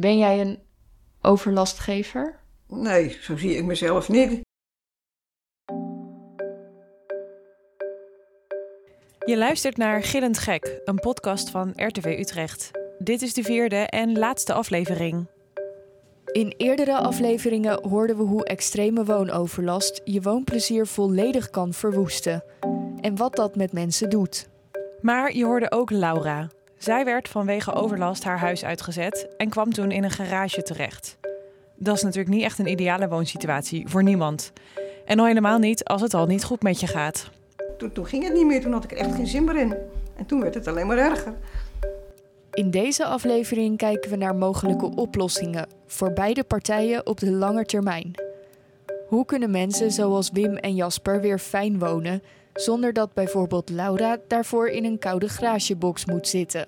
[0.00, 0.58] Ben jij een
[1.22, 2.40] overlastgever?
[2.66, 4.40] Nee, zo zie ik mezelf niet.
[9.24, 12.70] Je luistert naar Gillend Gek, een podcast van RTV Utrecht.
[12.98, 15.26] Dit is de vierde en laatste aflevering.
[16.32, 22.44] In eerdere afleveringen hoorden we hoe extreme woonoverlast je woonplezier volledig kan verwoesten.
[23.00, 24.48] En wat dat met mensen doet.
[25.00, 26.48] Maar je hoorde ook Laura.
[26.78, 31.16] Zij werd vanwege overlast haar huis uitgezet en kwam toen in een garage terecht.
[31.76, 34.52] Dat is natuurlijk niet echt een ideale woonsituatie voor niemand.
[35.04, 37.30] En al helemaal niet als het al niet goed met je gaat.
[37.78, 39.74] Toen, toen ging het niet meer, toen had ik er echt geen zin meer in.
[40.16, 41.34] En toen werd het alleen maar erger.
[42.52, 48.12] In deze aflevering kijken we naar mogelijke oplossingen voor beide partijen op de lange termijn.
[49.08, 52.22] Hoe kunnen mensen zoals Wim en Jasper weer fijn wonen
[52.60, 56.66] zonder dat bijvoorbeeld Laura daarvoor in een koude garagebox moet zitten?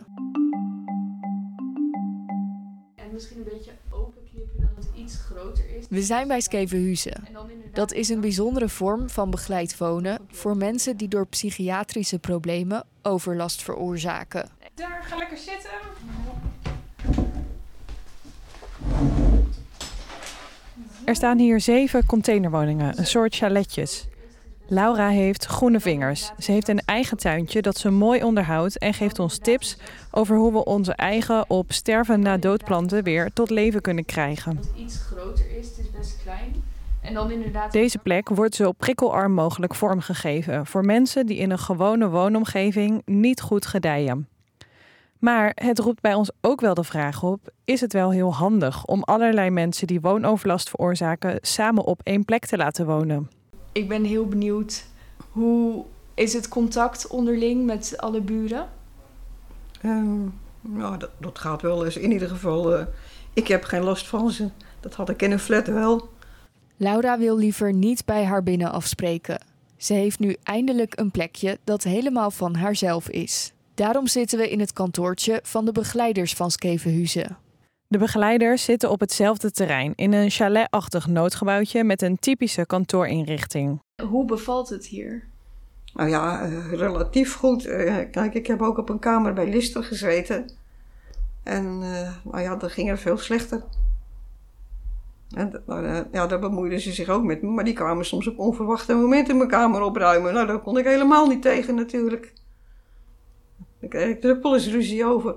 [2.94, 5.86] En misschien een beetje openknippen dat het iets groter is.
[5.88, 7.24] We zijn bij Skevenhuizen.
[7.72, 13.62] Dat is een bijzondere vorm van begeleid wonen voor mensen die door psychiatrische problemen overlast
[13.62, 14.48] veroorzaken.
[14.74, 15.70] Daar, ga lekker zitten.
[21.04, 24.08] Er staan hier zeven containerwoningen, een soort chaletjes.
[24.72, 26.30] Laura heeft groene vingers.
[26.38, 29.76] Ze heeft een eigen tuintje dat ze mooi onderhoudt en geeft ons tips
[30.10, 34.56] over hoe we onze eigen op sterven na doodplanten weer tot leven kunnen krijgen.
[34.56, 36.52] Het iets groter is, het is best klein.
[37.02, 37.72] En dan inderdaad...
[37.72, 43.40] Deze plek wordt zo prikkelarm mogelijk vormgegeven voor mensen die in een gewone woonomgeving niet
[43.40, 44.28] goed gedijen.
[45.18, 48.84] Maar het roept bij ons ook wel de vraag op: is het wel heel handig
[48.84, 53.39] om allerlei mensen die woonoverlast veroorzaken samen op één plek te laten wonen?
[53.72, 54.84] Ik ben heel benieuwd,
[55.30, 58.68] hoe is het contact onderling met alle buren?
[59.80, 60.20] Ehm,
[60.60, 61.96] nou, dat, dat gaat wel eens.
[61.96, 62.86] In ieder geval, eh,
[63.32, 64.48] ik heb geen last van ze.
[64.80, 66.08] Dat had ik in een flat wel.
[66.76, 69.40] Laura wil liever niet bij haar binnen afspreken.
[69.76, 73.52] Ze heeft nu eindelijk een plekje dat helemaal van haarzelf is.
[73.74, 77.36] Daarom zitten we in het kantoortje van de begeleiders van Skevenhuizen.
[77.90, 83.82] De begeleiders zitten op hetzelfde terrein in een chaletachtig noodgebouwtje met een typische kantoorinrichting.
[84.08, 85.24] Hoe bevalt het hier?
[85.94, 87.66] Nou ja, eh, relatief goed.
[87.66, 90.50] Eh, kijk, ik heb ook op een kamer bij Lister gezeten.
[91.42, 93.62] En eh, nou ja, dat ging er veel slechter.
[95.30, 97.48] En uh, ja, daar bemoeiden ze zich ook met me.
[97.48, 100.34] Maar die kwamen soms op onverwachte momenten mijn kamer opruimen.
[100.34, 102.32] Nou, daar kon ik helemaal niet tegen natuurlijk.
[103.80, 105.36] Daar kreeg ik druppel eens ruzie over.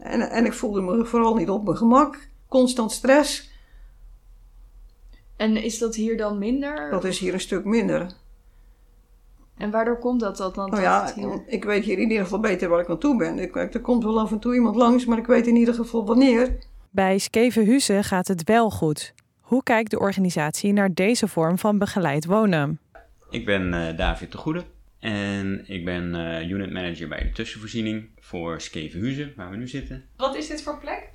[0.00, 2.28] En, en ik voelde me vooral niet op mijn gemak.
[2.48, 3.50] Constant stress.
[5.36, 6.90] En is dat hier dan minder?
[6.90, 8.12] Dat is hier een stuk minder.
[9.56, 10.52] En waardoor komt dat dan?
[10.54, 11.12] Nou ja,
[11.46, 13.38] ik weet hier in ieder geval beter waar ik aan toe ben.
[13.38, 16.06] Ik, er komt wel af en toe iemand langs, maar ik weet in ieder geval
[16.06, 16.58] wanneer.
[16.90, 19.14] Bij Skevenhuizen gaat het wel goed.
[19.40, 22.80] Hoe kijkt de organisatie naar deze vorm van begeleid wonen?
[23.30, 24.64] Ik ben uh, David de Goede
[25.00, 30.04] en ik ben uh, unit manager bij de tussenvoorziening voor Skevenhuizen, waar we nu zitten.
[30.16, 31.08] Wat is dit voor plek?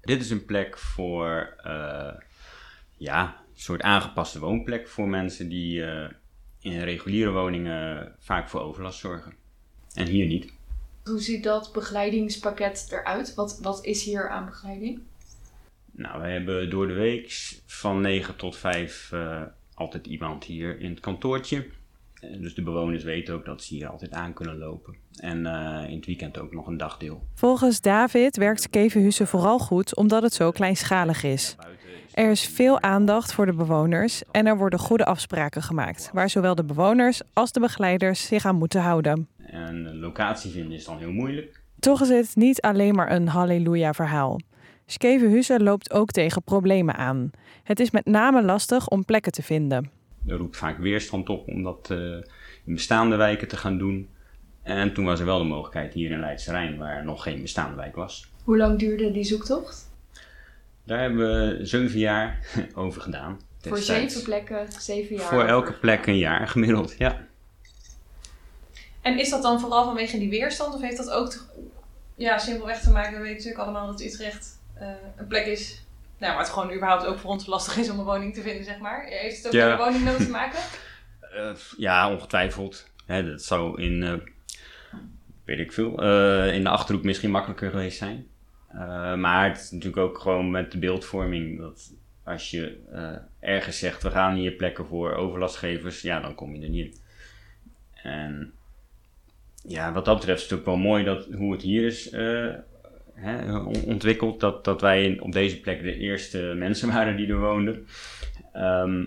[0.00, 2.14] Dit is een plek voor, uh,
[2.96, 5.82] ja, een soort aangepaste woonplek voor mensen die
[6.60, 9.34] in reguliere woningen vaak voor overlast zorgen.
[9.94, 10.52] En hier niet.
[11.04, 13.34] Hoe ziet dat begeleidingspakket eruit?
[13.34, 15.00] Wat, wat is hier aan begeleiding?
[15.92, 17.30] Nou, we hebben door de week
[17.66, 19.42] van 9 tot 5 uh,
[19.74, 21.66] altijd iemand hier in het kantoortje.
[22.40, 24.94] Dus de bewoners weten ook dat ze hier altijd aan kunnen lopen.
[25.16, 27.22] En uh, in het weekend ook nog een dagdeel.
[27.34, 31.56] Volgens David werkt Skevenhuizen vooral goed omdat het zo kleinschalig is.
[32.12, 36.54] Er is veel aandacht voor de bewoners en er worden goede afspraken gemaakt, waar zowel
[36.54, 39.28] de bewoners als de begeleiders zich aan moeten houden.
[39.36, 41.62] En een locatie vinden is dan heel moeilijk.
[41.78, 44.40] Toch is het niet alleen maar een halleluja-verhaal.
[44.86, 47.30] Skevenhuizen loopt ook tegen problemen aan.
[47.62, 49.90] Het is met name lastig om plekken te vinden.
[50.26, 51.98] Er roept vaak weerstand op om dat uh,
[52.64, 54.08] in bestaande wijken te gaan doen.
[54.62, 57.76] En toen was er wel de mogelijkheid hier in Leidse Rijn, waar nog geen bestaande
[57.76, 58.30] wijk was.
[58.44, 59.90] Hoe lang duurde die zoektocht?
[60.84, 63.40] Daar hebben we zeven jaar over gedaan.
[63.60, 65.24] Voor zeven plekken, zeven jaar?
[65.24, 67.26] Voor elke plek een jaar gemiddeld, ja.
[69.00, 70.74] En is dat dan vooral vanwege die weerstand?
[70.74, 71.40] Of heeft dat ook te,
[72.14, 73.12] ja, simpelweg te maken?
[73.12, 75.85] We weten natuurlijk allemaal dat Utrecht uh, een plek is
[76.18, 78.64] nou, waar het gewoon überhaupt ook voor ons lastig is om een woning te vinden,
[78.64, 79.04] zeg maar.
[79.04, 79.68] Heeft het ook ja.
[79.68, 80.58] met de woningnood te maken?
[81.34, 81.50] Uh,
[81.86, 82.90] ja, ongetwijfeld.
[83.06, 84.14] Hè, dat zou in, uh,
[85.44, 85.90] weet ik veel,
[86.52, 88.26] in de Achterhoek misschien makkelijker geweest zijn.
[89.20, 91.92] maar het is natuurlijk ook gewoon met de beeldvorming dat
[92.24, 92.78] als je
[93.40, 97.00] ergens zegt, we gaan hier plekken voor overlastgevers, ja, dan kom je er niet in.
[98.02, 98.52] En
[99.62, 102.10] ja, wat dat betreft is het ook wel mooi dat, hoe het hier is
[103.16, 107.86] hè, ontwikkeld dat, dat wij op deze plek de eerste mensen waren die er woonden.
[108.52, 109.04] Ehm,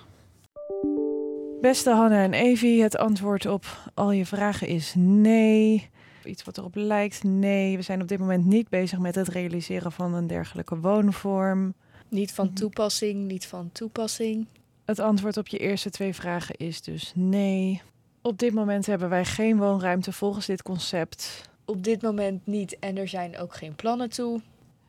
[1.62, 5.90] Beste Hanne en Evie, het antwoord op al je vragen is nee.
[6.24, 7.76] Iets wat erop lijkt, nee.
[7.76, 11.74] We zijn op dit moment niet bezig met het realiseren van een dergelijke woonvorm.
[12.10, 12.56] Niet van mhm.
[12.56, 14.48] toepassing, niet van toepassing.
[14.86, 17.82] Het antwoord op je eerste twee vragen is dus nee.
[18.22, 21.50] Op dit moment hebben wij geen woonruimte volgens dit concept.
[21.72, 24.42] Op dit moment niet en er zijn ook geen plannen toe.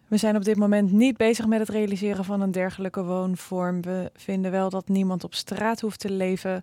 [0.06, 3.82] We zijn op dit moment niet bezig met het realiseren van een dergelijke woonvorm.
[3.82, 6.62] We vinden wel dat niemand op straat hoeft te leven.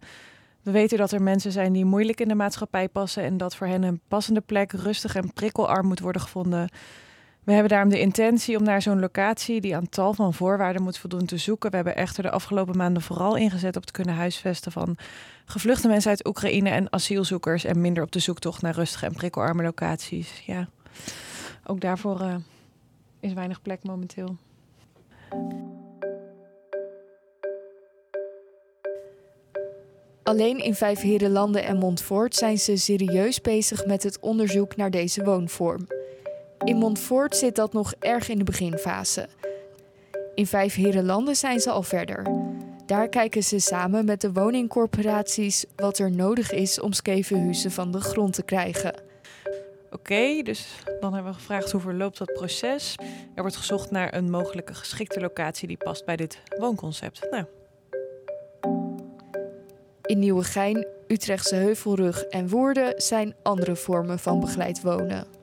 [0.61, 3.67] We weten dat er mensen zijn die moeilijk in de maatschappij passen en dat voor
[3.67, 6.69] hen een passende plek rustig en prikkelarm moet worden gevonden.
[7.43, 10.97] We hebben daarom de intentie om naar zo'n locatie die aan tal van voorwaarden moet
[10.97, 11.69] voldoen te zoeken.
[11.69, 14.97] We hebben echter de afgelopen maanden vooral ingezet op het kunnen huisvesten van
[15.45, 19.63] gevluchte mensen uit Oekraïne en asielzoekers en minder op de zoektocht naar rustige en prikkelarme
[19.63, 20.43] locaties.
[20.45, 20.69] Ja,
[21.65, 22.35] ook daarvoor uh,
[23.19, 24.35] is weinig plek momenteel.
[30.23, 35.23] Alleen in Vijf Herenlanden en Montfort zijn ze serieus bezig met het onderzoek naar deze
[35.23, 35.87] woonvorm.
[36.63, 39.27] In Montfort zit dat nog erg in de beginfase.
[40.35, 42.27] In Vijf Herenlanden zijn ze al verder.
[42.85, 48.01] Daar kijken ze samen met de woningcorporaties wat er nodig is om skevenhuizen van de
[48.01, 48.93] grond te krijgen.
[49.91, 50.67] Oké, dus
[50.99, 52.95] dan hebben we gevraagd hoe verloopt dat proces.
[53.35, 57.27] Er wordt gezocht naar een mogelijke geschikte locatie die past bij dit woonconcept.
[57.31, 57.45] Nou.
[60.01, 65.38] In Nieuwegein, Utrechtse Heuvelrug en Woerden zijn andere vormen van begeleid wonen.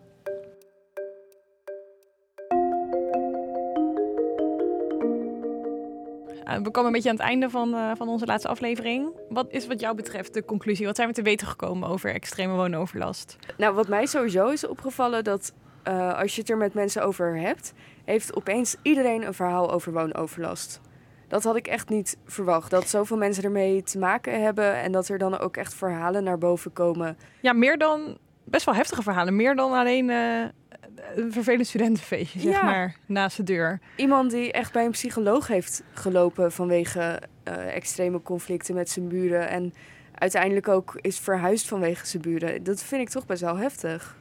[6.46, 9.08] We komen een beetje aan het einde van, uh, van onze laatste aflevering.
[9.28, 10.86] Wat is wat jou betreft de conclusie?
[10.86, 13.36] Wat zijn we te weten gekomen over extreme woonoverlast?
[13.56, 15.52] Nou, wat mij sowieso is opgevallen, dat
[15.88, 17.72] uh, als je het er met mensen over hebt,
[18.04, 20.80] heeft opeens iedereen een verhaal over woonoverlast.
[21.28, 22.70] Dat had ik echt niet verwacht.
[22.70, 26.38] Dat zoveel mensen ermee te maken hebben en dat er dan ook echt verhalen naar
[26.38, 27.16] boven komen.
[27.40, 29.36] Ja, meer dan best wel heftige verhalen.
[29.36, 30.44] Meer dan alleen uh,
[31.14, 33.80] een vervelend studentenfeestje, zeg maar, naast de deur.
[33.96, 39.48] Iemand die echt bij een psycholoog heeft gelopen vanwege uh, extreme conflicten met zijn buren.
[39.48, 39.74] En
[40.14, 42.62] uiteindelijk ook is verhuisd vanwege zijn buren.
[42.62, 44.16] Dat vind ik toch best wel heftig.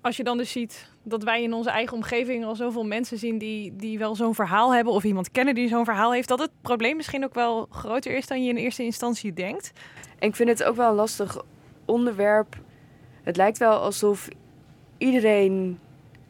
[0.00, 3.38] Als je dan dus ziet dat wij in onze eigen omgeving al zoveel mensen zien
[3.38, 6.50] die, die wel zo'n verhaal hebben, of iemand kennen die zo'n verhaal heeft, dat het
[6.60, 9.72] probleem misschien ook wel groter is dan je in eerste instantie denkt.
[10.18, 11.42] En ik vind het ook wel een lastig
[11.84, 12.56] onderwerp.
[13.22, 14.28] Het lijkt wel alsof
[15.00, 15.78] iedereen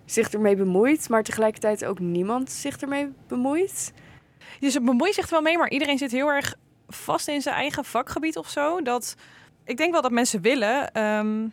[0.05, 3.93] zich ermee bemoeit, maar tegelijkertijd ook niemand zich ermee bemoeit.
[4.61, 6.55] Dus het bemoeit zich wel mee, maar iedereen zit heel erg
[6.89, 8.83] vast in zijn eigen vakgebied of zo.
[8.83, 9.17] Dat,
[9.65, 11.03] ik denk wel dat mensen willen.
[11.03, 11.53] Um...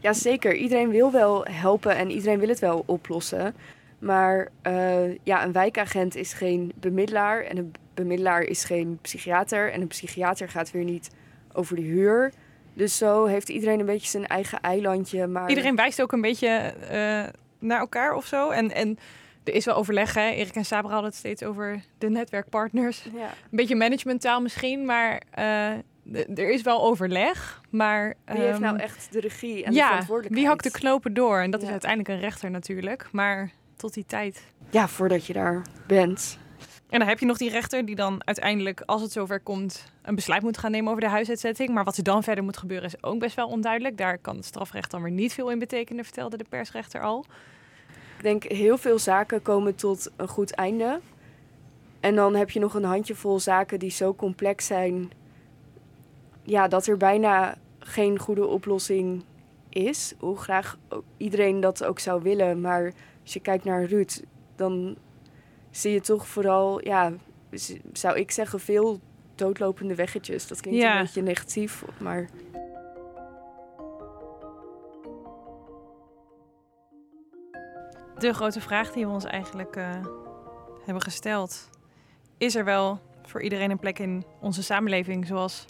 [0.00, 0.54] Ja, zeker.
[0.54, 3.54] Iedereen wil wel helpen en iedereen wil het wel oplossen.
[3.98, 9.72] Maar uh, ja, een wijkagent is geen bemiddelaar en een bemiddelaar is geen psychiater.
[9.72, 11.10] En een psychiater gaat weer niet
[11.52, 12.32] over de huur.
[12.78, 15.26] Dus zo heeft iedereen een beetje zijn eigen eilandje.
[15.26, 15.48] Maar...
[15.48, 16.88] Iedereen wijst ook een beetje uh,
[17.58, 18.50] naar elkaar of zo.
[18.50, 18.98] En, en
[19.44, 20.28] er is wel overleg, hè.
[20.28, 23.02] Erik en Sabra hadden het steeds over de netwerkpartners.
[23.14, 23.26] Ja.
[23.26, 25.70] Een beetje managementtaal misschien, maar uh,
[26.38, 27.60] er is wel overleg.
[27.70, 30.34] Maar, wie heeft nou ehm, echt de regie en ja, de verantwoordelijkheid?
[30.34, 31.40] wie hakt de knopen door?
[31.40, 33.08] En dat is uiteindelijk een rechter natuurlijk.
[33.12, 34.44] Maar tot die tijd.
[34.70, 36.38] Ja, voordat je daar bent.
[36.88, 40.14] En dan heb je nog die rechter die dan uiteindelijk, als het zover komt, een
[40.14, 41.70] besluit moet gaan nemen over de huisuitzetting.
[41.70, 43.96] Maar wat er dan verder moet gebeuren is ook best wel onduidelijk.
[43.96, 47.24] Daar kan het strafrecht dan weer niet veel in betekenen, vertelde de persrechter al.
[48.16, 51.00] Ik denk heel veel zaken komen tot een goed einde.
[52.00, 55.10] En dan heb je nog een handjevol zaken die zo complex zijn.
[56.42, 59.24] Ja, dat er bijna geen goede oplossing
[59.68, 60.78] is, hoe graag
[61.16, 62.60] iedereen dat ook zou willen.
[62.60, 62.92] Maar
[63.22, 64.22] als je kijkt naar Ruud,
[64.56, 64.96] dan
[65.78, 67.12] zie je toch vooral, ja,
[67.92, 69.00] zou ik zeggen, veel
[69.34, 70.46] doodlopende weggetjes.
[70.46, 72.28] Dat klinkt een beetje negatief, maar...
[78.18, 80.06] De grote vraag die we ons eigenlijk uh,
[80.84, 81.70] hebben gesteld.
[82.38, 85.64] Is er wel voor iedereen een plek in onze samenleving zoals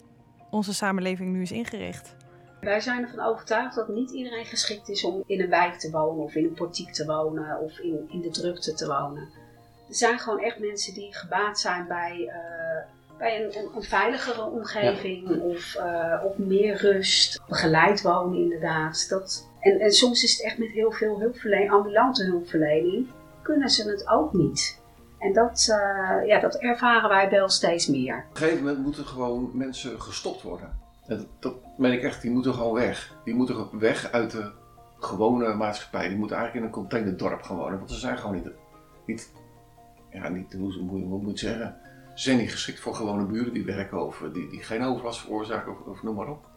[0.49, 2.15] onze samenleving nu is ingericht?
[2.61, 6.23] Wij zijn ervan overtuigd dat niet iedereen geschikt is om in een wijk te wonen
[6.23, 9.29] of in een portiek te wonen of in, in de drukte te wonen.
[9.89, 14.43] Er zijn gewoon echt mensen die gebaat zijn bij, uh, bij een, een, een, veiligere
[14.43, 17.41] omgeving of, uh, of meer rust.
[17.47, 19.09] Begeleid wonen inderdaad.
[19.09, 23.07] Dat, en, en soms is het echt met heel veel hulpverlening, ambulante hulpverlening,
[23.41, 24.81] kunnen ze het ook niet.
[25.19, 28.15] En dat, uh, ja, dat ervaren wij wel steeds meer.
[28.15, 30.79] Op een gegeven moment moeten gewoon mensen gestopt worden.
[31.07, 33.13] Dat, dat meen ik echt, die moeten gewoon weg.
[33.23, 34.51] Die moeten weg uit de
[34.99, 36.07] gewone maatschappij.
[36.07, 37.77] Die moeten eigenlijk in een containerdorp gaan wonen.
[37.77, 38.49] Want ze zijn gewoon niet,
[39.05, 39.31] niet
[40.11, 41.75] ja, niet, hoe, hoe, hoe moet je zeggen,
[42.15, 45.71] ze zijn niet geschikt voor gewone buren die werken of die, die geen overlast veroorzaken
[45.71, 46.47] of, of noem maar op.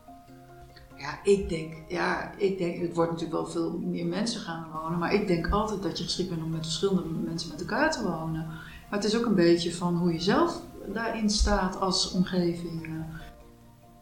[0.97, 4.99] Ja, ik denk, ja, ik denk, het wordt natuurlijk wel veel meer mensen gaan wonen,
[4.99, 8.02] maar ik denk altijd dat je geschikt bent om met verschillende mensen met elkaar te
[8.02, 8.47] wonen.
[8.47, 10.61] Maar het is ook een beetje van hoe je zelf
[10.92, 13.04] daarin staat als omgeving.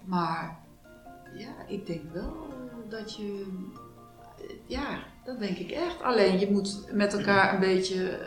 [0.04, 0.58] Maar
[1.34, 2.46] ja, ik denk wel
[2.88, 3.46] dat je,
[4.66, 6.02] ja, dat denk ik echt.
[6.02, 8.18] Alleen je moet met elkaar een beetje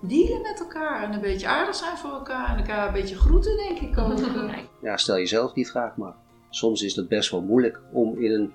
[0.00, 3.56] dealen met elkaar en een beetje aardig zijn voor elkaar en elkaar een beetje groeten,
[3.56, 4.18] denk ik ook.
[4.80, 6.14] Ja, stel jezelf die vraag maar.
[6.50, 8.52] Soms is het best wel moeilijk om in een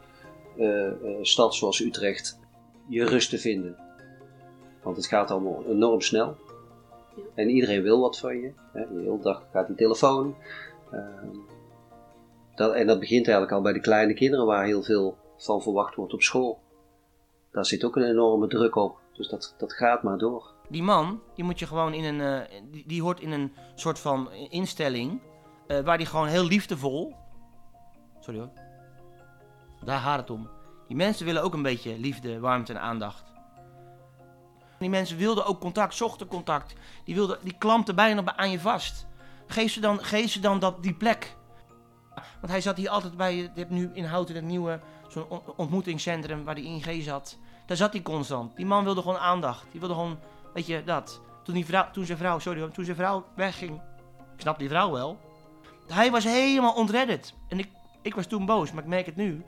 [0.57, 2.39] uh, uh, stad zoals Utrecht
[2.87, 3.77] je rust te vinden.
[4.83, 6.35] Want het gaat allemaal enorm snel.
[7.33, 8.51] En iedereen wil wat van je.
[8.71, 8.81] Hè.
[8.93, 10.35] De hele dag gaat die telefoon.
[10.93, 10.99] Uh,
[12.55, 15.95] dat, en dat begint eigenlijk al bij de kleine kinderen waar heel veel van verwacht
[15.95, 16.59] wordt op school.
[17.51, 18.97] Daar zit ook een enorme druk op.
[19.13, 22.49] Dus dat, dat gaat maar door die man, die moet je gewoon in een.
[22.51, 25.21] Uh, die, die, hoort in een soort van instelling.
[25.67, 27.15] Uh, waar die gewoon heel liefdevol.
[28.19, 28.49] Sorry hoor.
[29.83, 30.49] Daar gaat het om.
[30.87, 33.23] Die mensen willen ook een beetje liefde, warmte en aandacht.
[34.79, 36.73] Die mensen wilden ook contact, zochten contact.
[37.03, 39.07] Die, wilden, die klampten bijna aan je vast.
[39.47, 41.35] Geef ze dan, geef ze dan dat, die plek.
[42.13, 43.35] Want hij zat hier altijd bij.
[43.35, 47.37] Je hebt nu in Houten het nieuwe zo'n ontmoetingscentrum waar die ING zat.
[47.65, 48.55] Daar zat hij constant.
[48.55, 49.65] Die man wilde gewoon aandacht.
[49.71, 50.19] Die wilde gewoon
[50.53, 51.21] Weet je, dat.
[51.43, 53.81] Toen, die vrouw, toen zijn vrouw, sorry, toen zijn vrouw wegging.
[54.35, 55.17] Ik snap die vrouw wel.
[55.87, 57.33] Hij was helemaal ontredderd.
[57.47, 57.69] En ik,
[58.01, 59.43] ik was toen boos, maar ik merk het nu.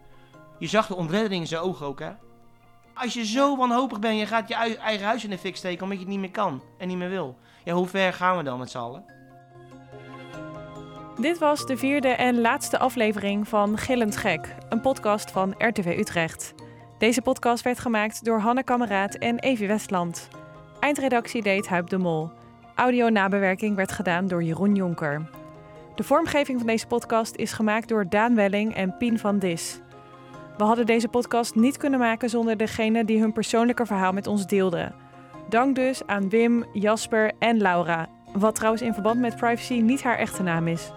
[0.59, 2.11] Je zag de ontreddering in zijn ogen ook, hè.
[2.93, 5.97] Als je zo wanhopig bent, je gaat je eigen huis in de fik steken omdat
[5.97, 7.37] je het niet meer kan en niet meer wil.
[7.63, 9.05] Ja, hoe ver gaan we dan met z'n allen?
[11.19, 16.53] Dit was de vierde en laatste aflevering van Gillend Gek, een podcast van RTV Utrecht.
[16.97, 20.27] Deze podcast werd gemaakt door Hanne Kameraad en Evie Westland.
[20.85, 22.29] Eindredactie deed Huip de Mol.
[22.75, 25.29] Audio-nabewerking werd gedaan door Jeroen Jonker.
[25.95, 29.81] De vormgeving van deze podcast is gemaakt door Daan Welling en Pien van Dis.
[30.57, 34.47] We hadden deze podcast niet kunnen maken zonder degene die hun persoonlijke verhaal met ons
[34.47, 34.95] deelden.
[35.49, 40.17] Dank dus aan Wim, Jasper en Laura, wat trouwens in verband met privacy niet haar
[40.17, 40.91] echte naam is.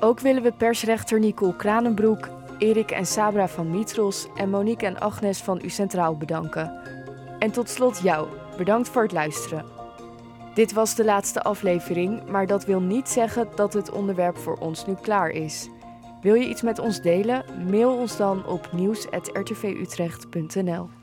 [0.00, 2.28] Ook willen we persrechter Nicole Kranenbroek,
[2.58, 6.80] Erik en Sabra van Mitros en Monique en Agnes van U Centraal bedanken.
[7.38, 9.64] En tot slot jou, Bedankt voor het luisteren.
[10.54, 14.86] Dit was de laatste aflevering, maar dat wil niet zeggen dat het onderwerp voor ons
[14.86, 15.68] nu klaar is.
[16.20, 17.44] Wil je iets met ons delen?
[17.70, 21.01] Mail ons dan op nieuws.rtvutrecht.nl.